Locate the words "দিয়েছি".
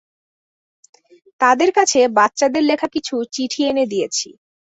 3.85-4.29